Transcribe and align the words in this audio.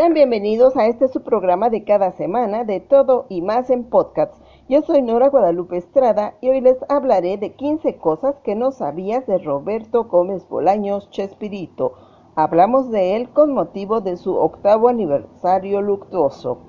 Sean 0.00 0.14
bienvenidos 0.14 0.78
a 0.78 0.86
este 0.86 1.08
su 1.08 1.22
programa 1.22 1.68
de 1.68 1.84
cada 1.84 2.12
semana 2.12 2.64
de 2.64 2.80
todo 2.80 3.26
y 3.28 3.42
más 3.42 3.68
en 3.68 3.84
podcast. 3.84 4.34
Yo 4.66 4.80
soy 4.80 5.02
Nora 5.02 5.28
Guadalupe 5.28 5.76
Estrada 5.76 6.36
y 6.40 6.48
hoy 6.48 6.62
les 6.62 6.78
hablaré 6.88 7.36
de 7.36 7.52
15 7.52 7.98
cosas 7.98 8.40
que 8.40 8.54
no 8.54 8.72
sabías 8.72 9.26
de 9.26 9.36
Roberto 9.36 10.04
Gómez 10.04 10.48
Bolaños 10.48 11.10
Chespirito. 11.10 11.92
Hablamos 12.34 12.90
de 12.90 13.14
él 13.14 13.28
con 13.28 13.52
motivo 13.52 14.00
de 14.00 14.16
su 14.16 14.36
octavo 14.36 14.88
aniversario 14.88 15.82
luctuoso. 15.82 16.60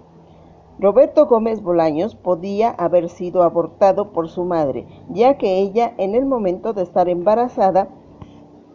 Roberto 0.77 1.27
Gómez 1.27 1.63
Bolaños 1.63 2.15
podía 2.15 2.71
haber 2.71 3.07
sido 3.07 3.43
abortado 3.43 4.11
por 4.11 4.27
su 4.27 4.43
madre, 4.43 4.85
ya 5.07 5.37
que 5.37 5.59
ella 5.59 5.93
en 5.97 6.15
el 6.15 6.25
momento 6.25 6.73
de 6.73 6.83
estar 6.83 7.07
embarazada 7.07 7.87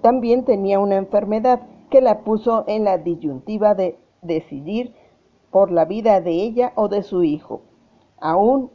también 0.01 0.47
tenía 0.47 0.79
una 0.79 0.97
enfermedad 0.97 1.61
que 1.91 2.01
la 2.01 2.21
puso 2.21 2.65
en 2.67 2.85
la 2.85 2.97
disyuntiva 2.97 3.75
de 3.75 3.99
decidir 4.27 4.95
por 5.51 5.71
la 5.71 5.85
vida 5.85 6.21
de 6.21 6.33
ella 6.33 6.73
o 6.77 6.89
de 6.89 7.03
su 7.03 7.23
hijo. 7.23 7.63
Aún 8.19 8.71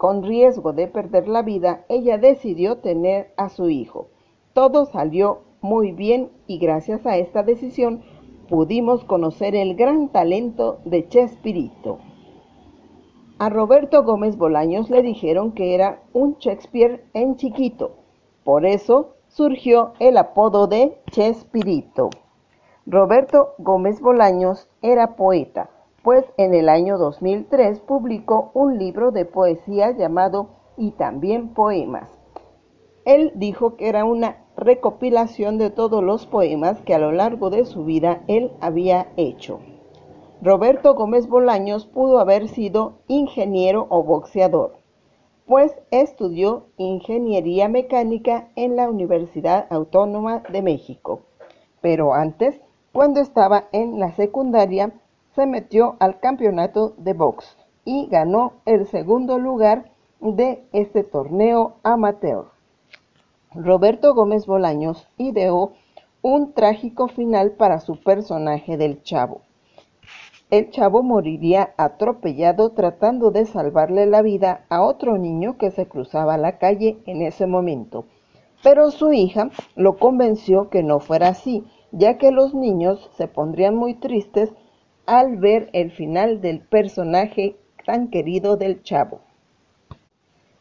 con 0.00 0.22
riesgo 0.22 0.72
de 0.72 0.86
perder 0.86 1.28
la 1.28 1.42
vida, 1.42 1.84
ella 1.90 2.16
decidió 2.16 2.78
tener 2.78 3.34
a 3.36 3.50
su 3.50 3.68
hijo. 3.68 4.08
Todo 4.54 4.86
salió 4.86 5.40
muy 5.60 5.92
bien 5.92 6.30
y 6.46 6.58
gracias 6.58 7.04
a 7.04 7.18
esta 7.18 7.42
decisión 7.42 8.02
pudimos 8.48 9.04
conocer 9.04 9.54
el 9.54 9.76
gran 9.76 10.08
talento 10.08 10.78
de 10.86 11.06
Chespirito. 11.06 11.98
A 13.38 13.50
Roberto 13.50 14.02
Gómez 14.02 14.38
Bolaños 14.38 14.88
le 14.88 15.02
dijeron 15.02 15.52
que 15.52 15.74
era 15.74 16.02
un 16.12 16.36
Shakespeare 16.38 17.04
en 17.12 17.36
chiquito, 17.36 17.92
por 18.42 18.64
eso 18.64 19.16
surgió 19.28 19.92
el 19.98 20.16
apodo 20.16 20.66
de 20.66 20.98
Chespirito. 21.10 22.10
Roberto 22.86 23.54
Gómez 23.58 24.00
Bolaños 24.00 24.66
era 24.80 25.14
poeta, 25.14 25.68
pues 26.02 26.24
en 26.38 26.54
el 26.54 26.70
año 26.70 26.96
2003 26.96 27.78
publicó 27.80 28.50
un 28.54 28.78
libro 28.78 29.10
de 29.10 29.26
poesía 29.26 29.90
llamado 29.90 30.48
Y 30.78 30.92
también 30.92 31.52
poemas. 31.52 32.10
Él 33.04 33.32
dijo 33.34 33.76
que 33.76 33.90
era 33.90 34.06
una 34.06 34.46
recopilación 34.56 35.58
de 35.58 35.68
todos 35.68 36.02
los 36.02 36.26
poemas 36.26 36.80
que 36.80 36.94
a 36.94 36.98
lo 36.98 37.12
largo 37.12 37.50
de 37.50 37.66
su 37.66 37.84
vida 37.84 38.22
él 38.28 38.50
había 38.62 39.08
hecho. 39.18 39.60
Roberto 40.40 40.94
Gómez 40.94 41.28
Bolaños 41.28 41.86
pudo 41.86 42.18
haber 42.18 42.48
sido 42.48 42.94
ingeniero 43.08 43.86
o 43.90 44.02
boxeador, 44.02 44.72
pues 45.46 45.76
estudió 45.90 46.68
ingeniería 46.78 47.68
mecánica 47.68 48.48
en 48.56 48.74
la 48.74 48.88
Universidad 48.88 49.66
Autónoma 49.68 50.42
de 50.50 50.62
México. 50.62 51.20
Pero 51.82 52.14
antes 52.14 52.60
cuando 52.92 53.20
estaba 53.20 53.68
en 53.72 54.00
la 54.00 54.12
secundaria, 54.12 54.92
se 55.34 55.46
metió 55.46 55.96
al 56.00 56.18
campeonato 56.18 56.94
de 56.98 57.12
box 57.12 57.56
y 57.84 58.08
ganó 58.08 58.54
el 58.66 58.86
segundo 58.86 59.38
lugar 59.38 59.90
de 60.20 60.64
este 60.72 61.04
torneo 61.04 61.76
amateur. 61.82 62.46
Roberto 63.54 64.14
Gómez 64.14 64.46
Bolaños 64.46 65.08
ideó 65.18 65.72
un 66.22 66.52
trágico 66.52 67.08
final 67.08 67.52
para 67.52 67.80
su 67.80 68.00
personaje 68.00 68.76
del 68.76 69.02
Chavo. 69.02 69.42
El 70.50 70.70
Chavo 70.70 71.02
moriría 71.04 71.72
atropellado 71.76 72.70
tratando 72.70 73.30
de 73.30 73.46
salvarle 73.46 74.06
la 74.06 74.20
vida 74.20 74.64
a 74.68 74.82
otro 74.82 75.16
niño 75.16 75.56
que 75.58 75.70
se 75.70 75.86
cruzaba 75.86 76.36
la 76.36 76.58
calle 76.58 76.98
en 77.06 77.22
ese 77.22 77.46
momento. 77.46 78.04
Pero 78.62 78.90
su 78.90 79.12
hija 79.12 79.50
lo 79.76 79.96
convenció 79.96 80.68
que 80.68 80.82
no 80.82 80.98
fuera 80.98 81.28
así 81.28 81.64
ya 81.92 82.18
que 82.18 82.30
los 82.30 82.54
niños 82.54 83.10
se 83.16 83.28
pondrían 83.28 83.74
muy 83.74 83.94
tristes 83.94 84.50
al 85.06 85.36
ver 85.36 85.70
el 85.72 85.90
final 85.90 86.40
del 86.40 86.60
personaje 86.60 87.56
tan 87.84 88.08
querido 88.08 88.56
del 88.56 88.82
chavo. 88.82 89.20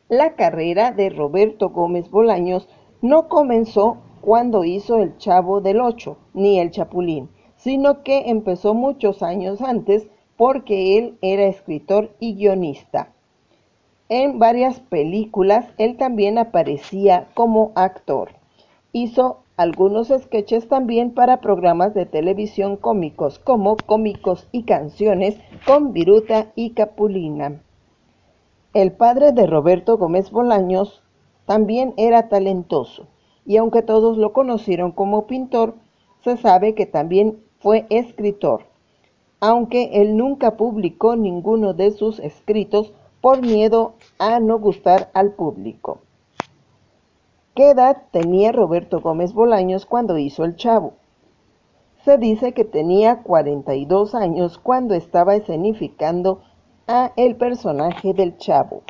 La 0.08 0.36
carrera 0.36 0.92
de 0.92 1.10
Roberto 1.10 1.70
Gómez 1.70 2.10
Bolaños 2.10 2.68
no 3.02 3.28
comenzó 3.28 3.98
cuando 4.22 4.64
hizo 4.64 4.98
El 4.98 5.18
Chavo 5.18 5.62
del 5.62 5.80
Ocho, 5.80 6.18
ni 6.34 6.60
El 6.60 6.72
Chapulín, 6.72 7.30
sino 7.56 8.04
que 8.04 8.30
empezó 8.30 8.74
muchos 8.74 9.22
años 9.22 9.62
antes 9.62 10.08
porque 10.36 10.98
él 10.98 11.18
era 11.22 11.46
escritor 11.46 12.16
y 12.20 12.36
guionista. 12.36 13.14
En 14.08 14.40
varias 14.40 14.80
películas 14.80 15.68
él 15.78 15.98
también 15.98 16.38
aparecía 16.38 17.28
como 17.36 17.72
actor. 17.76 18.32
Hizo 18.92 19.44
algunos 19.60 20.08
sketches 20.08 20.70
también 20.70 21.14
para 21.14 21.42
programas 21.42 21.94
de 21.94 22.06
televisión 22.06 22.78
cómicos 22.78 23.40
como 23.40 23.76
Cómicos 23.76 24.48
y 24.54 24.64
Canciones 24.64 25.38
con 25.68 25.92
Viruta 25.92 26.54
y 26.56 26.70
Capulina. 26.70 27.62
El 28.74 28.94
padre 28.94 29.34
de 29.34 29.46
Roberto 29.48 29.98
Gómez 29.98 30.32
Bolaños 30.32 31.04
también 31.46 31.94
era 31.98 32.30
talentoso 32.30 33.08
y 33.46 33.58
aunque 33.58 33.82
todos 33.82 34.18
lo 34.18 34.32
conocieron 34.32 34.94
como 34.94 35.28
pintor, 35.28 35.76
se 36.24 36.38
sabe 36.38 36.74
que 36.74 36.86
también 36.86 37.44
fue 37.60 37.86
escritor, 37.90 38.62
aunque 39.42 39.90
él 40.02 40.16
nunca 40.16 40.56
publicó 40.56 41.18
ninguno 41.18 41.74
de 41.74 41.92
sus 41.92 42.20
escritos 42.20 42.94
por 43.20 43.42
miedo 43.42 43.96
a 44.20 44.40
no 44.40 44.58
gustar 44.58 45.10
al 45.14 45.34
público. 45.34 46.00
¿Qué 47.60 47.72
edad 47.72 48.04
tenía 48.12 48.54
Roberto 48.54 49.02
Gómez 49.02 49.34
Bolaños 49.34 49.86
cuando 49.86 50.18
hizo 50.18 50.46
El 50.46 50.56
Chavo? 50.56 50.94
Se 52.06 52.18
dice 52.18 52.54
que 52.54 52.64
tenía 52.64 53.22
42 53.22 54.16
años 54.16 54.58
cuando 54.58 54.96
estaba 54.96 55.36
escenificando 55.36 56.42
a 56.88 57.12
el 57.18 57.36
personaje 57.36 58.14
del 58.14 58.38
Chavo. 58.38 58.84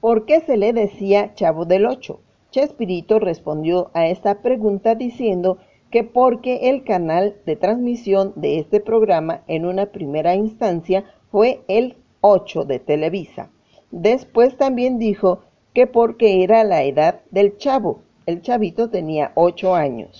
¿Por 0.00 0.24
qué 0.24 0.40
se 0.40 0.56
le 0.56 0.72
decía 0.72 1.34
Chavo 1.34 1.66
del 1.66 1.84
Ocho? 1.84 2.20
Chespirito 2.50 3.18
respondió 3.18 3.90
a 3.92 4.06
esta 4.06 4.40
pregunta 4.40 4.94
diciendo 4.94 5.58
que 5.90 6.02
porque 6.02 6.70
el 6.70 6.82
canal 6.82 7.36
de 7.44 7.56
transmisión 7.56 8.32
de 8.36 8.58
este 8.58 8.80
programa 8.80 9.42
en 9.48 9.66
una 9.66 9.84
primera 9.84 10.34
instancia 10.34 11.04
fue 11.30 11.60
el 11.68 11.98
8 12.22 12.64
de 12.64 12.78
Televisa. 12.78 13.50
Después 13.90 14.56
también 14.56 14.98
dijo 14.98 15.40
que 15.76 15.86
porque 15.86 16.42
era 16.42 16.64
la 16.64 16.84
edad 16.84 17.20
del 17.30 17.58
chavo. 17.58 18.00
El 18.24 18.40
chavito 18.40 18.88
tenía 18.88 19.32
ocho 19.34 19.74
años. 19.74 20.18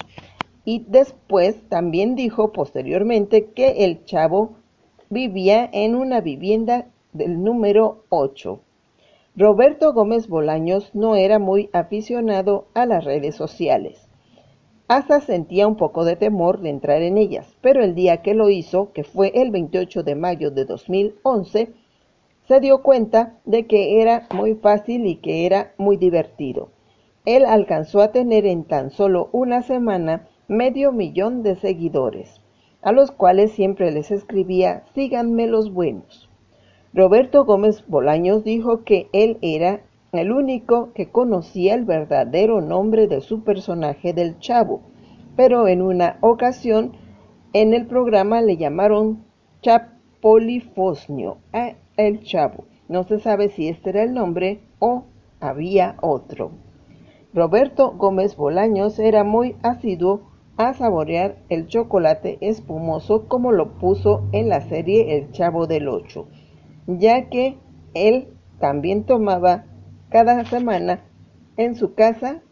Y 0.67 0.85
después 0.87 1.67
también 1.71 2.15
dijo 2.15 2.53
posteriormente 2.53 3.47
que 3.53 3.87
el 3.87 4.05
chavo 4.05 4.57
vivía 5.09 5.67
en 5.73 5.95
una 5.95 6.21
vivienda 6.21 6.89
del 7.15 7.43
número 7.43 8.05
8. 8.11 8.61
Roberto 9.35 9.95
Gómez 9.95 10.29
Bolaños 10.29 10.95
no 10.95 11.17
era 11.17 11.39
muy 11.39 11.71
aficionado 11.73 12.67
a 12.75 12.85
las 12.85 13.07
redes 13.07 13.35
sociales. 13.35 14.11
Hasta 14.89 15.23
sentía 15.23 15.67
un 15.67 15.77
poco 15.77 16.05
de 16.05 16.17
temor 16.17 16.61
de 16.61 16.69
entrar 16.69 17.01
en 17.01 17.17
ellas, 17.17 17.57
pero 17.63 17.83
el 17.83 17.95
día 17.95 18.21
que 18.21 18.35
lo 18.35 18.51
hizo, 18.51 18.93
que 18.93 19.05
fue 19.05 19.33
el 19.35 19.51
28 19.53 20.03
de 20.03 20.17
mayo 20.17 20.51
de 20.51 20.67
2011, 20.67 21.73
se 22.47 22.61
dio 22.61 22.83
cuenta 22.83 23.39
de 23.45 23.67
que 23.67 24.01
era 24.01 24.27
muy 24.35 24.55
fácil 24.55 25.07
y 25.07 25.17
que 25.17 25.47
era 25.47 25.73
muy 25.79 25.97
divertido. 25.97 26.69
Él 27.25 27.45
alcanzó 27.45 28.01
a 28.01 28.13
tener 28.13 28.47
en 28.47 28.65
tan 28.65 28.91
solo 28.91 29.29
una 29.33 29.63
semana 29.63 30.29
medio 30.47 30.93
millón 30.93 31.43
de 31.43 31.57
seguidores, 31.57 32.41
a 32.83 32.93
los 32.93 33.11
cuales 33.11 33.51
siempre 33.53 33.91
les 33.91 34.13
escribía 34.13 34.85
síganme 34.95 35.49
los 35.49 35.73
buenos. 35.73 36.31
Roberto 36.95 37.45
Gómez 37.45 37.85
Bolaños 37.89 38.45
dijo 38.45 38.85
que 38.85 39.09
él 39.13 39.39
era 39.43 39.81
el 40.13 40.31
único 40.31 40.93
que 40.95 41.11
conocía 41.11 41.75
el 41.75 41.85
verdadero 41.85 42.61
nombre 42.61 43.09
de 43.09 43.21
su 43.21 43.43
personaje 43.43 44.13
del 44.13 44.39
chavo, 44.39 44.83
pero 45.35 45.67
en 45.67 45.83
una 45.83 46.17
ocasión 46.21 46.93
en 47.53 47.75
el 47.75 47.87
programa 47.87 48.41
le 48.41 48.57
llamaron 48.57 49.25
Chapolifosnio 50.27 51.39
el 51.97 52.25
Chavo. 52.25 52.65
No 52.89 53.05
se 53.05 53.21
sabe 53.21 53.49
si 53.49 53.69
este 53.69 53.91
era 53.91 54.03
el 54.03 54.13
nombre 54.13 54.59
o 54.81 55.05
había 55.39 55.95
otro. 56.03 56.51
Roberto 57.33 57.93
Gómez 57.93 58.35
Bolaños 58.35 58.99
era 58.99 59.23
muy 59.23 59.55
asiduo 59.63 60.23
a 60.57 60.75
saborear 60.75 61.37
el 61.49 61.69
chocolate 61.69 62.39
espumoso 62.41 63.29
como 63.29 63.53
lo 63.53 63.79
puso 63.79 64.25
en 64.33 64.49
la 64.49 64.63
serie 64.63 65.17
El 65.17 65.31
Chavo 65.31 65.69
del 65.69 65.87
Ocho, 65.87 66.27
ya 66.89 67.29
que 67.29 67.57
él 67.95 68.27
también 68.59 69.05
tomaba 69.05 69.67
cada 70.09 70.45
semana 70.45 71.05
en 71.57 71.77
su 71.77 71.95
casa 71.95 72.43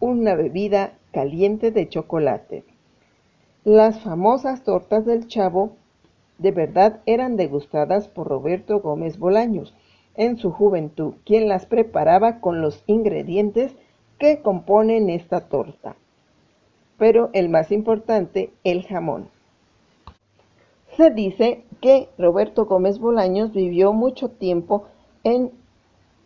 una 0.00 0.34
bebida 0.34 0.98
caliente 1.12 1.70
de 1.70 1.88
chocolate. 1.88 2.66
Las 3.64 4.00
famosas 4.00 4.64
tortas 4.64 5.06
del 5.06 5.28
chavo 5.28 5.76
de 6.38 6.50
verdad 6.50 7.00
eran 7.06 7.36
degustadas 7.36 8.08
por 8.08 8.28
Roberto 8.28 8.80
Gómez 8.80 9.18
Bolaños 9.18 9.74
en 10.14 10.36
su 10.36 10.50
juventud, 10.50 11.14
quien 11.24 11.48
las 11.48 11.66
preparaba 11.66 12.40
con 12.40 12.60
los 12.60 12.82
ingredientes 12.86 13.74
que 14.18 14.40
componen 14.40 15.10
esta 15.10 15.48
torta. 15.48 15.96
Pero 16.98 17.30
el 17.32 17.48
más 17.48 17.72
importante, 17.72 18.52
el 18.64 18.84
jamón. 18.84 19.28
Se 20.96 21.10
dice 21.10 21.64
que 21.80 22.08
Roberto 22.18 22.66
Gómez 22.66 22.98
Bolaños 22.98 23.52
vivió 23.52 23.92
mucho 23.92 24.28
tiempo 24.28 24.84
en 25.24 25.50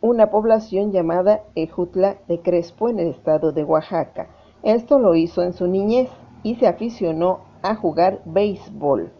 una 0.00 0.30
población 0.30 0.92
llamada 0.92 1.42
Ejutla 1.54 2.16
de 2.28 2.40
Crespo 2.40 2.88
en 2.88 2.98
el 2.98 3.08
estado 3.08 3.52
de 3.52 3.64
Oaxaca. 3.64 4.28
Esto 4.62 4.98
lo 4.98 5.14
hizo 5.14 5.42
en 5.42 5.52
su 5.52 5.66
niñez 5.68 6.10
y 6.42 6.56
se 6.56 6.66
aficionó 6.66 7.40
a 7.62 7.74
jugar 7.76 8.20
béisbol, 8.24 9.10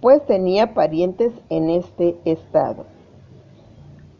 pues 0.00 0.24
tenía 0.26 0.74
parientes 0.74 1.32
en 1.50 1.70
este 1.70 2.16
estado. 2.24 2.86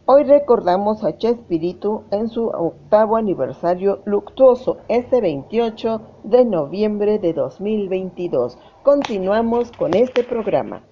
Hoy 0.05 0.23
recordamos 0.23 1.03
a 1.03 1.17
Chespirito 1.17 2.03
en 2.11 2.27
su 2.29 2.47
octavo 2.47 3.17
aniversario 3.17 4.01
luctuoso, 4.05 4.77
este 4.89 5.21
28 5.21 6.01
de 6.23 6.45
noviembre 6.45 7.17
de 7.17 7.33
2022. 7.33 8.57
Continuamos 8.83 9.71
con 9.71 9.93
este 9.93 10.23
programa. 10.23 10.83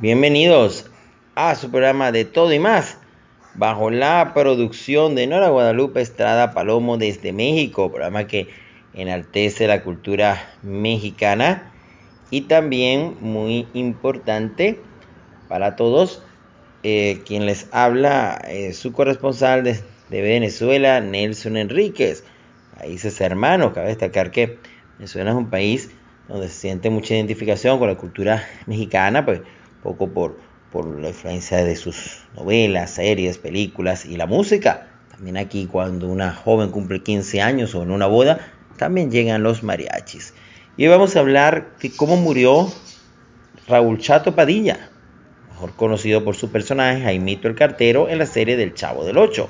Bienvenidos 0.00 0.90
a 1.34 1.54
su 1.54 1.70
programa 1.70 2.12
de 2.12 2.24
todo 2.24 2.52
y 2.52 2.58
más, 2.58 2.98
bajo 3.54 3.90
la 3.90 4.32
producción 4.34 5.14
de 5.14 5.26
Nora 5.26 5.50
Guadalupe 5.50 6.00
Estrada 6.00 6.52
Palomo 6.52 6.96
desde 6.96 7.32
México, 7.32 7.90
programa 7.90 8.26
que 8.26 8.48
enaltece 8.94 9.66
la 9.66 9.82
cultura 9.82 10.38
mexicana 10.62 11.72
y 12.30 12.42
también 12.42 13.16
muy 13.20 13.68
importante 13.74 14.80
para 15.48 15.76
todos 15.76 16.22
eh, 16.82 17.22
quien 17.26 17.46
les 17.46 17.68
habla, 17.72 18.40
eh, 18.48 18.72
su 18.72 18.92
corresponsal 18.92 19.64
de, 19.64 19.82
Venezuela, 20.08 21.00
Nelson 21.00 21.56
Enríquez, 21.56 22.22
países 22.78 23.20
hermanos. 23.20 23.72
Cabe 23.72 23.88
destacar 23.88 24.30
que 24.30 24.58
Venezuela 24.98 25.30
es 25.30 25.36
un 25.36 25.50
país 25.50 25.90
donde 26.28 26.48
se 26.48 26.54
siente 26.54 26.90
mucha 26.90 27.14
identificación 27.14 27.78
con 27.78 27.88
la 27.88 27.96
cultura 27.96 28.44
mexicana, 28.66 29.24
pues 29.24 29.40
poco 29.82 30.08
por, 30.08 30.38
por 30.70 30.86
la 31.00 31.08
influencia 31.08 31.64
de 31.64 31.74
sus 31.74 32.24
novelas, 32.36 32.92
series, 32.92 33.38
películas 33.38 34.06
y 34.06 34.16
la 34.16 34.26
música. 34.26 34.88
También 35.10 35.38
aquí 35.38 35.66
cuando 35.66 36.08
una 36.08 36.32
joven 36.32 36.70
cumple 36.70 37.02
15 37.02 37.40
años 37.40 37.74
o 37.74 37.82
en 37.82 37.90
una 37.90 38.06
boda, 38.06 38.38
también 38.76 39.10
llegan 39.10 39.42
los 39.42 39.62
mariachis. 39.62 40.34
Y 40.78 40.84
hoy 40.84 40.90
vamos 40.90 41.16
a 41.16 41.20
hablar 41.20 41.70
de 41.80 41.90
cómo 41.90 42.18
murió 42.18 42.70
Raúl 43.66 43.98
Chato 43.98 44.34
Padilla, 44.34 44.90
mejor 45.48 45.74
conocido 45.74 46.22
por 46.22 46.36
su 46.36 46.52
personaje 46.52 47.00
Jaimito 47.00 47.48
el 47.48 47.54
Cartero 47.54 48.10
en 48.10 48.18
la 48.18 48.26
serie 48.26 48.58
del 48.58 48.74
Chavo 48.74 49.06
del 49.06 49.16
Ocho. 49.16 49.48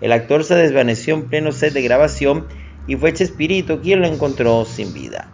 El 0.00 0.10
actor 0.10 0.42
se 0.42 0.54
desvaneció 0.54 1.16
en 1.16 1.28
pleno 1.28 1.52
set 1.52 1.74
de 1.74 1.82
grabación 1.82 2.46
y 2.86 2.96
fue 2.96 3.12
Chespirito 3.12 3.82
quien 3.82 4.00
lo 4.00 4.06
encontró 4.06 4.64
sin 4.64 4.94
vida. 4.94 5.30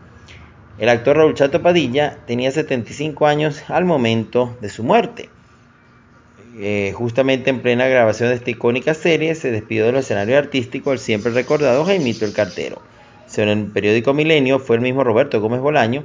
El 0.81 0.89
actor 0.89 1.17
Raúl 1.17 1.35
Chato 1.35 1.63
Padilla 1.63 2.19
tenía 2.27 2.51
75 2.51 3.25
años 3.29 3.63
al 3.69 3.85
momento 3.85 4.59
de 4.61 4.69
su 4.69 4.83
muerte. 4.83 5.31
Eh, 6.59 6.93
justamente 6.97 7.51
en 7.51 7.61
plena 7.61 7.87
grabación 7.87 8.31
de 8.31 8.35
esta 8.35 8.51
icónica 8.51 8.95
serie 8.95 9.37
se 9.37 9.53
despidió 9.53 9.87
del 9.87 9.97
escenario 9.97 10.37
artístico 10.37 10.93
el 10.93 10.99
siempre 10.99 11.31
recordado 11.31 11.85
Jaimito 11.85 12.25
el 12.25 12.33
Cartero. 12.33 12.90
Según 13.41 13.59
el 13.59 13.67
periódico 13.69 14.13
Milenio, 14.13 14.59
fue 14.59 14.77
el 14.77 14.83
mismo 14.83 15.03
Roberto 15.03 15.41
Gómez 15.41 15.63
Bolaño 15.63 16.05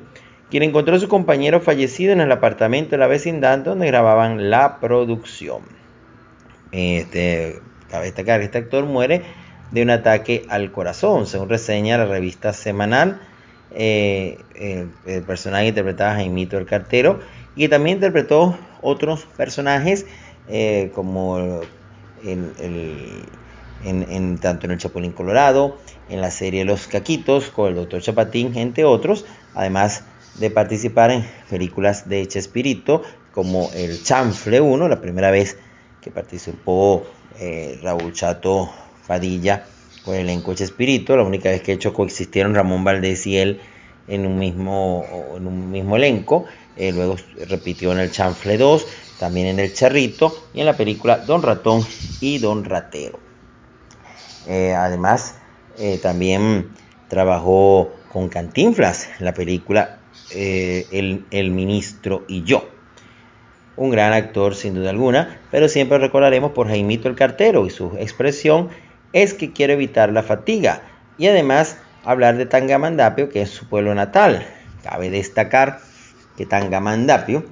quien 0.49 0.63
encontró 0.63 0.95
a 0.95 0.99
su 0.99 1.09
compañero 1.09 1.59
fallecido 1.59 2.13
en 2.13 2.21
el 2.21 2.31
apartamento 2.31 2.91
de 2.91 2.97
la 2.97 3.07
vecindad 3.07 3.59
donde 3.59 3.87
grababan 3.87 4.49
la 4.49 4.79
producción. 4.79 5.63
Este, 6.71 7.59
cabe 7.91 8.05
destacar 8.05 8.39
que 8.39 8.45
este 8.45 8.59
actor 8.59 8.85
muere 8.85 9.23
de 9.71 9.81
un 9.81 9.89
ataque 9.89 10.45
al 10.47 10.71
corazón, 10.71 11.27
según 11.27 11.49
reseña 11.49 11.97
la 11.97 12.05
revista 12.05 12.53
semanal. 12.53 13.19
Eh, 13.71 14.37
el, 14.55 15.23
personaje 15.23 15.67
interpretaba 15.67 16.11
a 16.11 16.15
Jaimito 16.15 16.57
el 16.57 16.65
Cartero 16.65 17.19
y 17.57 17.67
también 17.67 17.97
interpretó 17.97 18.57
otros 18.81 19.25
personajes 19.35 20.05
eh, 20.47 20.89
como 20.95 21.59
en, 22.23 24.37
tanto 24.37 24.67
en 24.67 24.71
el 24.71 24.77
Chapulín 24.77 25.11
Colorado, 25.11 25.75
en 26.09 26.21
la 26.21 26.31
serie 26.31 26.65
Los 26.65 26.87
Caquitos 26.87 27.49
con 27.49 27.69
el 27.69 27.75
Doctor 27.75 28.01
Chapatín, 28.01 28.57
entre 28.57 28.85
otros. 28.85 29.25
Además, 29.53 30.03
de 30.35 30.51
participar 30.51 31.11
en 31.11 31.25
películas 31.49 32.07
de 32.09 32.27
Chespirito 32.27 33.03
como 33.33 33.69
El 33.73 34.03
Chanfle 34.03 34.61
1, 34.61 34.87
la 34.87 35.01
primera 35.01 35.31
vez 35.31 35.57
que 36.01 36.11
participó 36.11 37.05
eh, 37.39 37.79
Raúl 37.81 38.13
Chato 38.13 38.69
Padilla 39.07 39.65
con 40.03 40.15
el 40.15 40.21
elenco 40.21 40.53
Chespirito, 40.53 41.17
la 41.17 41.23
única 41.23 41.49
vez 41.49 41.61
que 41.61 41.73
hecho 41.73 41.93
coexistieron 41.93 42.53
Ramón 42.53 42.83
Valdés 42.83 43.25
y 43.27 43.37
él 43.37 43.59
en 44.07 44.25
un 44.25 44.37
mismo, 44.37 45.03
en 45.35 45.47
un 45.47 45.71
mismo 45.71 45.95
elenco, 45.95 46.45
eh, 46.77 46.91
luego 46.91 47.15
repitió 47.49 47.91
en 47.91 47.99
El 47.99 48.11
Chanfle 48.11 48.57
2, 48.57 48.85
también 49.19 49.47
en 49.47 49.59
El 49.59 49.73
Charrito 49.73 50.47
y 50.53 50.59
en 50.59 50.67
la 50.67 50.77
película 50.77 51.17
Don 51.17 51.41
Ratón 51.41 51.83
y 52.21 52.37
Don 52.37 52.63
Ratero. 52.65 53.19
Eh, 54.47 54.75
además, 54.75 55.35
también 56.01 56.69
trabajó 57.07 57.91
con 58.11 58.29
Cantinflas 58.29 59.09
en 59.19 59.25
la 59.25 59.33
película 59.33 59.99
eh, 60.33 60.87
el, 61.31 61.51
ministro 61.51 62.23
y 62.27 62.43
yo. 62.43 62.67
Un 63.75 63.89
gran 63.89 64.13
actor 64.13 64.55
sin 64.55 64.73
duda 64.73 64.89
alguna, 64.89 65.39
pero 65.51 65.67
siempre 65.67 65.97
recordaremos 65.97 66.51
por 66.51 66.67
Jaimito 66.67 67.09
el 67.09 67.15
Cartero 67.15 67.65
y 67.65 67.69
su 67.69 67.91
expresión 67.99 68.69
es 69.11 69.33
que 69.33 69.51
quiere 69.51 69.73
evitar 69.73 70.11
la 70.11 70.23
fatiga 70.23 70.81
y 71.17 71.27
además 71.27 71.77
hablar 72.03 72.37
de 72.37 72.45
Tangamandapio, 72.45 73.29
que 73.29 73.41
es 73.41 73.49
su 73.49 73.67
pueblo 73.67 73.93
natal. 73.93 74.47
Cabe 74.83 75.09
destacar 75.09 75.79
que 76.37 76.45
Tangamandapio 76.45 77.43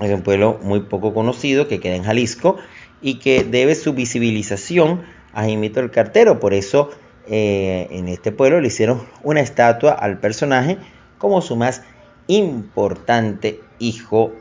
es 0.00 0.12
un 0.12 0.22
pueblo 0.22 0.60
muy 0.62 0.80
poco 0.80 1.14
conocido 1.14 1.66
que 1.66 1.80
queda 1.80 1.96
en 1.96 2.04
Jalisco 2.04 2.56
y 3.00 3.18
que 3.18 3.42
debe 3.42 3.74
su 3.74 3.94
visibilización 3.94 5.02
a 5.32 5.42
Jaimito 5.42 5.80
el 5.80 5.90
Cartero. 5.90 6.40
Por 6.40 6.52
eso 6.52 6.90
eh, 7.30 7.88
en 7.90 8.08
este 8.08 8.32
pueblo 8.32 8.60
le 8.60 8.68
hicieron 8.68 9.06
una 9.22 9.40
estatua 9.40 9.92
al 9.92 10.18
personaje 10.18 10.78
como 11.18 11.42
su 11.42 11.56
más 11.56 11.82
importante 12.26 13.60
hijo 13.78 14.32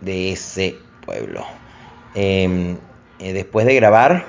de 0.00 0.32
ese 0.32 0.76
pueblo. 1.04 1.44
Em, 2.14 2.76
eh, 3.18 3.32
después 3.32 3.66
de 3.66 3.74
grabar, 3.74 4.24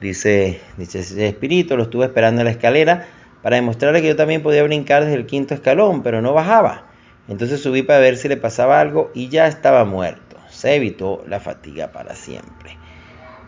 dice, 0.00 0.60
dice 0.76 1.00
ese 1.00 1.28
espíritu, 1.28 1.76
lo 1.76 1.84
estuve 1.84 2.06
esperando 2.06 2.40
en 2.40 2.46
la 2.46 2.50
escalera 2.50 3.06
para 3.42 3.56
demostrarle 3.56 4.02
que 4.02 4.08
yo 4.08 4.16
también 4.16 4.42
podía 4.42 4.62
brincar 4.62 5.04
desde 5.04 5.16
el 5.16 5.26
quinto 5.26 5.54
escalón, 5.54 6.02
pero 6.02 6.22
no 6.22 6.32
bajaba. 6.32 6.86
Entonces 7.28 7.60
subí 7.60 7.82
para 7.82 8.00
ver 8.00 8.16
si 8.16 8.28
le 8.28 8.36
pasaba 8.36 8.80
algo 8.80 9.10
y 9.14 9.28
ya 9.28 9.46
estaba 9.46 9.84
muerto. 9.84 10.36
Se 10.48 10.74
evitó 10.74 11.24
la 11.26 11.40
fatiga 11.40 11.92
para 11.92 12.14
siempre. 12.14 12.76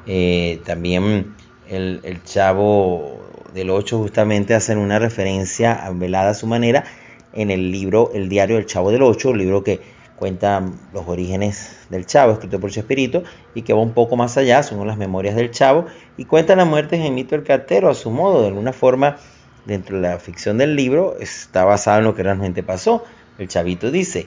Eh, 0.07 0.61
también 0.65 1.35
el, 1.69 2.01
el, 2.05 2.23
chavo 2.23 3.26
del 3.57 3.71
8 3.71 3.99
justamente 3.99 4.55
hacen 4.55 4.77
una 4.77 4.99
referencia 4.99 5.89
velada 5.95 6.31
a 6.31 6.35
su 6.35 6.47
manera 6.47 6.85
en 7.33 7.51
el 7.51 7.73
libro 7.73 8.11
El 8.15 8.29
diario 8.29 8.57
del 8.57 8.67
Chavo 8.67 8.93
del 8.93 9.03
Ocho, 9.03 9.31
un 9.31 9.39
libro 9.39 9.65
que 9.65 9.81
cuenta 10.15 10.63
los 10.93 11.09
orígenes 11.09 11.75
del 11.89 12.05
Chavo, 12.05 12.35
escrito 12.35 12.61
por 12.61 12.71
Chespirito, 12.71 13.25
y 13.55 13.63
que 13.63 13.73
va 13.73 13.81
un 13.81 13.95
poco 13.95 14.15
más 14.15 14.37
allá, 14.37 14.63
son 14.63 14.87
las 14.87 14.99
memorias 14.99 15.37
del 15.37 15.51
Chavo, 15.53 15.87
y 16.19 16.27
cuenta 16.27 16.55
la 16.55 16.67
muerte 16.67 16.97
de 16.97 17.05
Gemito 17.05 17.35
el 17.35 17.45
Cartero 17.45 17.89
a 17.89 17.95
su 17.95 18.11
modo, 18.11 18.43
de 18.43 18.49
alguna 18.49 18.75
forma, 18.75 19.17
dentro 19.65 19.97
de 19.97 20.03
la 20.03 20.19
ficción 20.19 20.59
del 20.59 20.77
libro, 20.77 21.17
está 21.19 21.65
basado 21.65 22.01
en 22.01 22.05
lo 22.05 22.15
que 22.15 22.23
realmente 22.23 22.63
pasó. 22.63 23.05
El 23.39 23.49
Chavito 23.49 23.91
dice, 23.91 24.27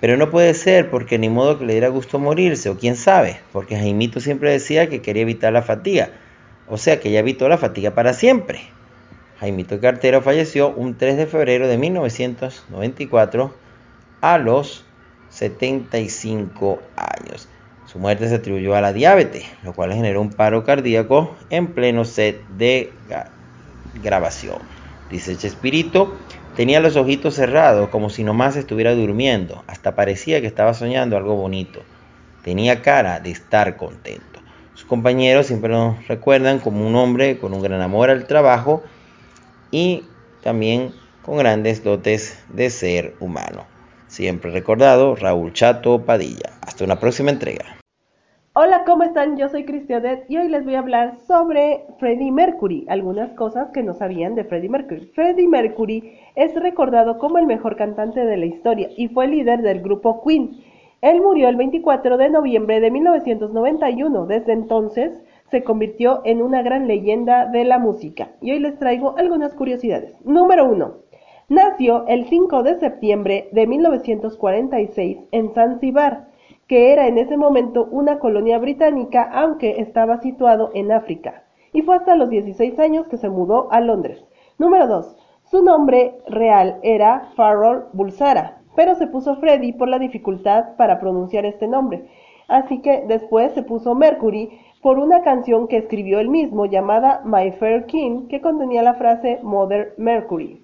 pero 0.00 0.16
no 0.16 0.28
puede 0.28 0.54
ser 0.54 0.90
porque 0.90 1.20
ni 1.20 1.28
modo 1.28 1.56
que 1.58 1.66
le 1.66 1.74
diera 1.74 1.88
gusto 1.88 2.18
morirse, 2.18 2.68
o 2.68 2.76
quién 2.76 2.96
sabe, 2.96 3.38
porque 3.52 3.76
Jaimito 3.76 4.18
siempre 4.18 4.50
decía 4.50 4.88
que 4.88 5.02
quería 5.02 5.22
evitar 5.22 5.52
la 5.52 5.62
fatiga, 5.62 6.10
o 6.68 6.78
sea 6.78 7.00
que 7.00 7.10
ya 7.10 7.20
evitó 7.20 7.48
la 7.48 7.58
fatiga 7.58 7.94
para 7.94 8.12
siempre. 8.12 8.60
Jaimito 9.40 9.80
Cartero 9.80 10.22
falleció 10.22 10.70
un 10.70 10.96
3 10.96 11.16
de 11.16 11.26
febrero 11.26 11.68
de 11.68 11.76
1994 11.76 13.54
a 14.20 14.38
los 14.38 14.84
75 15.30 16.80
años. 16.96 17.48
Su 17.86 17.98
muerte 17.98 18.28
se 18.28 18.36
atribuyó 18.36 18.74
a 18.74 18.80
la 18.80 18.92
diabetes, 18.92 19.44
lo 19.62 19.72
cual 19.72 19.92
generó 19.92 20.20
un 20.20 20.30
paro 20.30 20.64
cardíaco 20.64 21.36
en 21.50 21.68
pleno 21.68 22.04
set 22.04 22.46
de 22.48 22.92
grabación. 24.02 24.58
Dice 25.10 25.36
Chespirito, 25.36 26.16
tenía 26.56 26.80
los 26.80 26.96
ojitos 26.96 27.34
cerrados 27.34 27.90
como 27.90 28.10
si 28.10 28.24
nomás 28.24 28.56
estuviera 28.56 28.94
durmiendo, 28.94 29.62
hasta 29.66 29.94
parecía 29.94 30.40
que 30.40 30.46
estaba 30.46 30.74
soñando 30.74 31.16
algo 31.16 31.36
bonito. 31.36 31.82
tenía 32.42 32.80
cara 32.80 33.18
de 33.20 33.30
estar 33.30 33.76
contento. 33.76 34.40
Compañeros 34.88 35.46
siempre 35.46 35.70
nos 35.70 36.06
recuerdan 36.06 36.60
como 36.60 36.86
un 36.86 36.94
hombre 36.94 37.38
con 37.38 37.52
un 37.52 37.60
gran 37.60 37.80
amor 37.80 38.08
al 38.08 38.26
trabajo 38.26 38.82
y 39.72 40.04
también 40.42 40.92
con 41.22 41.38
grandes 41.38 41.82
dotes 41.82 42.40
de 42.52 42.70
ser 42.70 43.14
humano. 43.18 43.64
Siempre 44.06 44.52
recordado, 44.52 45.16
Raúl 45.16 45.52
Chato 45.52 46.04
Padilla. 46.04 46.52
Hasta 46.60 46.84
una 46.84 47.00
próxima 47.00 47.30
entrega. 47.30 47.76
Hola, 48.58 48.84
¿cómo 48.86 49.02
están? 49.02 49.36
Yo 49.36 49.48
soy 49.48 49.64
Cristianet 49.64 50.24
y 50.30 50.38
hoy 50.38 50.48
les 50.48 50.64
voy 50.64 50.76
a 50.76 50.78
hablar 50.78 51.18
sobre 51.26 51.84
Freddie 51.98 52.32
Mercury, 52.32 52.86
algunas 52.88 53.32
cosas 53.32 53.68
que 53.74 53.82
no 53.82 53.92
sabían 53.92 54.34
de 54.34 54.44
Freddie 54.44 54.70
Mercury. 54.70 55.10
Freddie 55.14 55.46
Mercury 55.46 56.18
es 56.36 56.54
recordado 56.54 57.18
como 57.18 57.36
el 57.36 57.44
mejor 57.44 57.76
cantante 57.76 58.24
de 58.24 58.36
la 58.38 58.46
historia 58.46 58.88
y 58.96 59.08
fue 59.08 59.26
líder 59.26 59.60
del 59.60 59.82
grupo 59.82 60.22
Queen. 60.24 60.64
Él 61.02 61.20
murió 61.20 61.48
el 61.48 61.56
24 61.56 62.16
de 62.16 62.30
noviembre 62.30 62.80
de 62.80 62.90
1991. 62.90 64.26
Desde 64.26 64.52
entonces 64.52 65.22
se 65.50 65.62
convirtió 65.62 66.22
en 66.24 66.42
una 66.42 66.62
gran 66.62 66.86
leyenda 66.88 67.46
de 67.46 67.64
la 67.64 67.78
música. 67.78 68.30
Y 68.40 68.52
hoy 68.52 68.60
les 68.60 68.78
traigo 68.78 69.14
algunas 69.18 69.54
curiosidades. 69.54 70.14
Número 70.24 70.68
1. 70.68 70.94
Nació 71.48 72.06
el 72.08 72.24
5 72.24 72.62
de 72.64 72.80
septiembre 72.80 73.48
de 73.52 73.66
1946 73.66 75.18
en 75.30 75.54
Zanzíbar, 75.54 76.28
que 76.66 76.92
era 76.92 77.06
en 77.06 77.18
ese 77.18 77.36
momento 77.36 77.86
una 77.92 78.18
colonia 78.18 78.58
británica, 78.58 79.30
aunque 79.32 79.80
estaba 79.80 80.20
situado 80.20 80.70
en 80.74 80.90
África, 80.90 81.44
y 81.72 81.82
fue 81.82 81.94
hasta 81.94 82.16
los 82.16 82.30
16 82.30 82.78
años 82.80 83.06
que 83.06 83.16
se 83.16 83.28
mudó 83.28 83.70
a 83.70 83.80
Londres. 83.80 84.24
Número 84.58 84.88
2. 84.88 85.16
Su 85.44 85.62
nombre 85.62 86.18
real 86.26 86.80
era 86.82 87.28
Farrell 87.36 87.84
Bulsara, 87.92 88.62
pero 88.76 88.94
se 88.94 89.08
puso 89.08 89.36
Freddy 89.36 89.72
por 89.72 89.88
la 89.88 89.98
dificultad 89.98 90.76
para 90.76 91.00
pronunciar 91.00 91.44
este 91.44 91.66
nombre. 91.66 92.06
Así 92.46 92.80
que 92.80 93.04
después 93.08 93.52
se 93.52 93.62
puso 93.62 93.94
Mercury 93.96 94.60
por 94.82 95.00
una 95.00 95.22
canción 95.22 95.66
que 95.66 95.78
escribió 95.78 96.20
él 96.20 96.28
mismo 96.28 96.66
llamada 96.66 97.22
My 97.24 97.50
Fair 97.50 97.86
King, 97.86 98.28
que 98.28 98.40
contenía 98.40 98.84
la 98.84 98.94
frase 98.94 99.40
Mother 99.42 99.94
Mercury. 99.96 100.62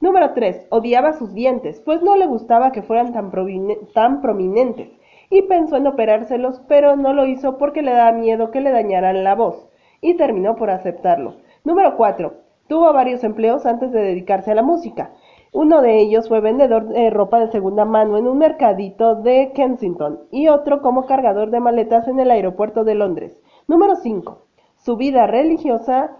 Número 0.00 0.32
3. 0.34 0.66
Odiaba 0.70 1.12
sus 1.12 1.32
dientes, 1.32 1.80
pues 1.80 2.02
no 2.02 2.16
le 2.16 2.26
gustaba 2.26 2.72
que 2.72 2.82
fueran 2.82 3.12
tan, 3.12 4.20
prominentes, 4.20 4.88
y 5.30 5.42
pensó 5.42 5.76
en 5.76 5.86
operárselos, 5.86 6.60
pero 6.68 6.96
no 6.96 7.12
lo 7.12 7.26
hizo 7.26 7.56
porque 7.56 7.82
le 7.82 7.92
daba 7.92 8.12
miedo 8.12 8.50
que 8.50 8.60
le 8.60 8.72
dañaran 8.72 9.24
la 9.24 9.34
voz, 9.34 9.68
y 10.00 10.14
terminó 10.14 10.56
por 10.56 10.70
aceptarlo. 10.70 11.36
Número 11.64 11.96
4. 11.96 12.34
Tuvo 12.68 12.92
varios 12.92 13.22
empleos 13.22 13.64
antes 13.64 13.92
de 13.92 14.02
dedicarse 14.02 14.50
a 14.50 14.56
la 14.56 14.62
música. 14.62 15.12
Uno 15.58 15.80
de 15.80 15.98
ellos 16.00 16.28
fue 16.28 16.42
vendedor 16.42 16.86
de 16.88 17.08
ropa 17.08 17.40
de 17.40 17.50
segunda 17.50 17.86
mano 17.86 18.18
en 18.18 18.28
un 18.28 18.36
mercadito 18.36 19.14
de 19.14 19.52
Kensington 19.54 20.20
y 20.30 20.48
otro 20.48 20.82
como 20.82 21.06
cargador 21.06 21.48
de 21.48 21.60
maletas 21.60 22.06
en 22.08 22.20
el 22.20 22.30
aeropuerto 22.30 22.84
de 22.84 22.94
Londres. 22.94 23.40
Número 23.66 23.96
5. 23.96 24.36
Su 24.76 24.98
vida 24.98 25.26
religiosa 25.26 26.14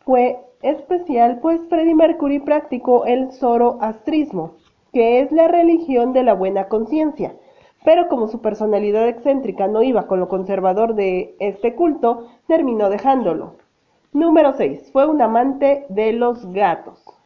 fue 0.00 0.40
especial, 0.60 1.38
pues 1.40 1.62
Freddie 1.70 1.94
Mercury 1.94 2.40
practicó 2.40 3.06
el 3.06 3.32
zoroastrismo, 3.32 4.56
que 4.92 5.20
es 5.20 5.32
la 5.32 5.48
religión 5.48 6.12
de 6.12 6.24
la 6.24 6.34
buena 6.34 6.68
conciencia. 6.68 7.36
Pero 7.86 8.08
como 8.08 8.28
su 8.28 8.42
personalidad 8.42 9.08
excéntrica 9.08 9.66
no 9.66 9.82
iba 9.82 10.06
con 10.06 10.20
lo 10.20 10.28
conservador 10.28 10.94
de 10.94 11.34
este 11.38 11.74
culto, 11.74 12.26
terminó 12.46 12.90
dejándolo. 12.90 13.54
Número 14.12 14.52
6. 14.52 14.90
Fue 14.92 15.06
un 15.06 15.22
amante 15.22 15.86
de 15.88 16.12
los 16.12 16.44
gatos. 16.52 17.17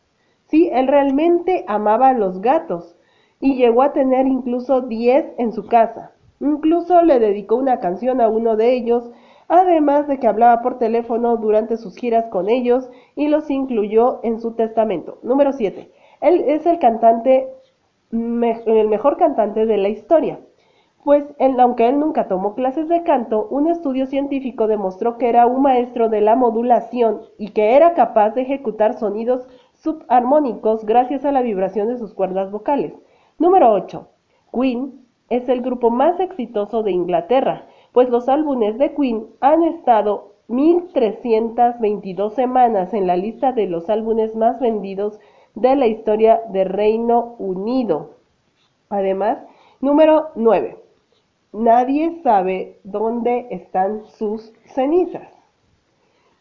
Sí, 0.53 0.69
él 0.71 0.87
realmente 0.87 1.65
amaba 1.67 2.11
a 2.11 2.13
los 2.13 2.43
gatos 2.43 2.95
y 3.41 3.55
llegó 3.55 3.81
a 3.81 3.95
tener 3.95 4.27
incluso 4.27 4.83
10 4.83 5.37
en 5.39 5.55
su 5.55 5.67
casa. 5.67 6.13
Incluso 6.41 7.01
le 7.01 7.19
dedicó 7.19 7.57
una 7.57 7.81
canción 7.81 8.21
a 8.21 8.29
uno 8.29 8.57
de 8.57 8.75
ellos 8.75 9.11
además 9.49 10.07
de 10.09 10.19
que 10.19 10.27
hablaba 10.27 10.61
por 10.61 10.79
teléfono 10.79 11.39
durante 11.39 11.79
sus 11.79 11.97
giras 11.97 12.27
con 12.27 12.51
ellos 12.51 12.91
y 13.17 13.29
los 13.29 13.49
incluyó 13.49 14.21
en 14.25 14.41
su 14.41 14.53
testamento. 14.53 15.21
Número 15.23 15.55
7. 15.55 15.91
Él 16.21 16.45
es 16.47 16.67
el 16.67 16.79
cantante, 16.79 17.49
el 18.11 18.89
mejor 18.89 19.17
cantante 19.17 19.65
de 19.65 19.79
la 19.79 19.89
historia. 19.89 20.39
Pues 21.03 21.25
aunque 21.59 21.89
él 21.89 21.99
nunca 21.99 22.29
tomó 22.29 22.55
clases 22.55 22.89
de 22.89 23.03
canto, 23.03 23.49
un 23.51 23.69
estudio 23.69 24.07
científico 24.07 24.69
demostró 24.69 25.19
que 25.19 25.29
era 25.29 25.47
un 25.47 25.63
maestro 25.63 26.09
de 26.09 26.21
la 26.21 26.37
modulación 26.37 27.23
y 27.39 27.51
que 27.51 27.75
era 27.75 27.95
capaz 27.95 28.31
de 28.31 28.43
ejecutar 28.43 28.95
sonidos 28.95 29.49
subarmónicos 29.83 30.85
gracias 30.85 31.25
a 31.25 31.33
la 31.33 31.43
vibración 31.43 31.89
de 31.89 31.99
sus 31.99 32.15
cuerdas 32.15 32.51
vocales. 32.51 32.93
Número 33.39 33.73
8. 33.73 34.09
Queen 34.53 35.07
es 35.29 35.49
el 35.49 35.63
grupo 35.63 35.91
más 35.91 36.21
exitoso 36.21 36.83
de 36.83 36.93
Inglaterra 36.93 37.67
pues 37.93 38.09
los 38.09 38.29
álbumes 38.29 38.79
de 38.79 38.95
Queen 38.95 39.27
han 39.41 39.63
estado 39.65 40.33
1.322 40.49 42.31
semanas 42.33 42.93
en 42.95 43.07
la 43.07 43.17
lista 43.17 43.53
de 43.53 43.67
los 43.67 43.89
álbumes 43.89 44.35
más 44.35 44.61
vendidos 44.61 45.21
de 45.55 45.77
la 45.77 45.87
historia 45.87 46.41
de 46.49 46.65
Reino 46.65 47.37
Unido. 47.39 48.17
Además, 48.89 49.39
número 49.81 50.31
9. 50.35 50.79
Nadie 51.53 52.23
sabe 52.23 52.79
dónde 52.83 53.47
están 53.51 54.05
sus 54.07 54.53
cenizas. 54.65 55.29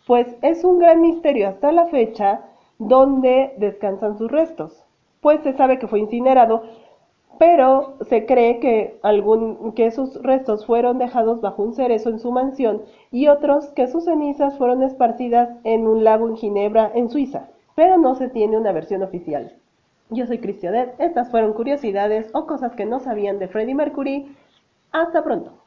Pues 0.07 0.37
es 0.41 0.63
un 0.63 0.79
gran 0.79 1.01
misterio 1.01 1.49
hasta 1.49 1.71
la 1.73 1.87
fecha 1.87 2.45
dónde 2.87 3.53
descansan 3.57 4.17
sus 4.17 4.29
restos. 4.29 4.83
Pues 5.21 5.41
se 5.41 5.53
sabe 5.53 5.79
que 5.79 5.87
fue 5.87 5.99
incinerado 5.99 6.63
pero 7.41 7.95
se 8.07 8.27
cree 8.27 8.59
que, 8.59 8.99
algún, 9.01 9.71
que 9.73 9.89
sus 9.89 10.21
restos 10.21 10.67
fueron 10.67 10.99
dejados 10.99 11.41
bajo 11.41 11.63
un 11.63 11.73
cerezo 11.73 12.11
en 12.11 12.19
su 12.19 12.31
mansión 12.31 12.83
y 13.09 13.29
otros 13.29 13.69
que 13.69 13.87
sus 13.87 14.05
cenizas 14.05 14.59
fueron 14.59 14.83
esparcidas 14.83 15.49
en 15.63 15.87
un 15.87 16.03
lago 16.03 16.27
en 16.27 16.37
Ginebra, 16.37 16.91
en 16.93 17.09
Suiza, 17.09 17.49
pero 17.73 17.97
no 17.97 18.13
se 18.13 18.29
tiene 18.29 18.59
una 18.59 18.71
versión 18.71 19.01
oficial. 19.01 19.53
Yo 20.11 20.27
soy 20.27 20.37
Cristianet, 20.37 20.93
estas 20.99 21.31
fueron 21.31 21.53
curiosidades 21.53 22.29
o 22.33 22.45
cosas 22.45 22.75
que 22.75 22.85
no 22.85 22.99
sabían 22.99 23.39
de 23.39 23.47
Freddie 23.47 23.73
Mercury. 23.73 24.35
Hasta 24.91 25.23
pronto. 25.23 25.60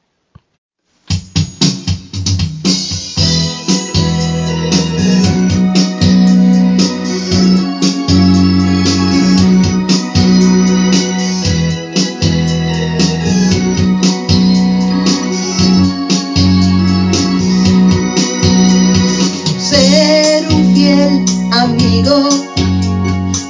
fiel 20.85 21.25
amigo 21.53 22.29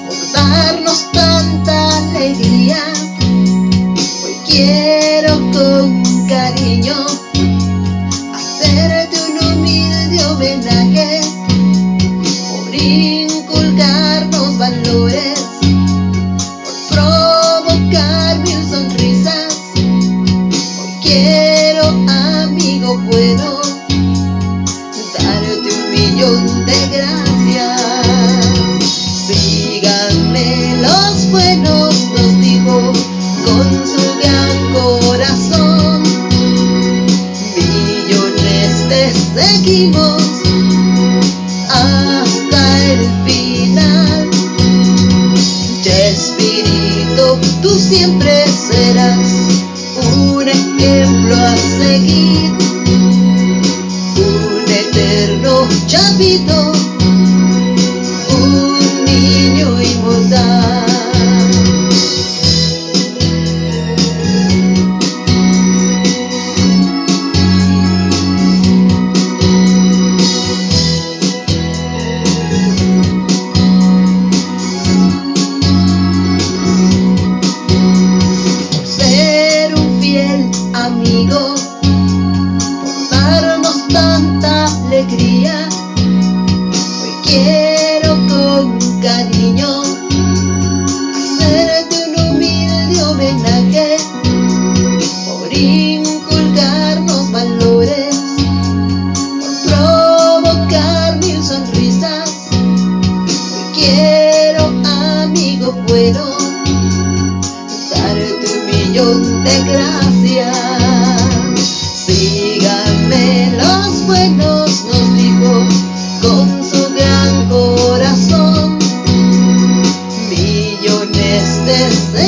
por 0.07 0.33
darnos 0.33 1.04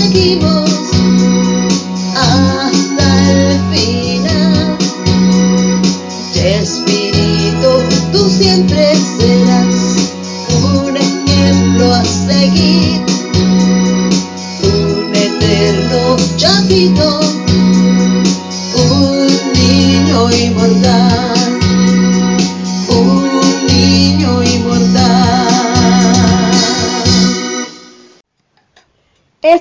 esquivos. 0.07 0.76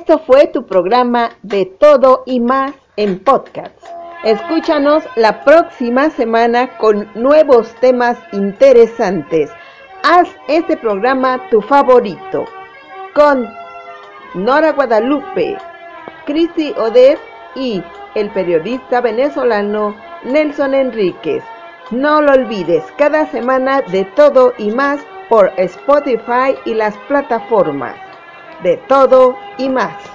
Esto 0.08 0.20
fue 0.20 0.46
tu 0.46 0.68
programa 0.68 1.32
de 1.42 1.66
todo 1.66 2.22
y 2.28 2.40
más 2.40 2.74
en 2.96 3.18
podcast. 3.24 3.74
Escúchanos 4.24 5.04
la 5.16 5.44
próxima 5.44 6.12
semana 6.12 6.78
con 6.78 7.10
nuevos 7.16 7.74
temas 7.82 8.16
interesantes. 8.32 9.50
Haz 10.04 10.30
este 10.48 10.78
programa 10.78 11.50
tu 11.50 11.60
favorito. 11.60 12.46
Con 13.16 13.50
Nora 14.36 14.74
Guadalupe, 14.74 15.58
Cristi 16.28 16.72
Odez 16.78 17.20
y 17.56 17.82
el 18.14 18.30
periodista 18.30 19.02
venezolano 19.02 19.96
Nelson 20.24 20.76
Enríquez. 20.76 21.44
No 21.90 22.22
lo 22.22 22.34
olvides, 22.34 22.84
cada 23.00 23.26
semana 23.32 23.82
de 23.82 24.06
todo 24.16 24.54
y 24.60 24.70
más 24.70 25.00
por 25.30 25.52
Spotify 25.58 26.56
y 26.66 26.76
las 26.76 26.96
plataformas. 27.08 28.05
De 28.64 28.78
todo 28.78 29.36
y 29.58 29.70
más. 29.70 30.15